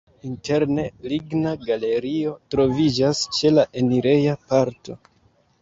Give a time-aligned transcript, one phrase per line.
[0.27, 4.99] Interne ligna galerio troviĝas ĉe la enireja parto.